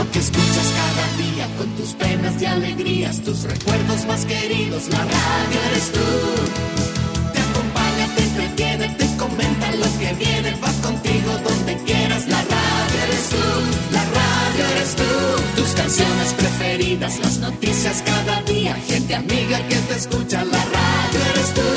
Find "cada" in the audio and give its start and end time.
0.80-1.06, 18.02-18.40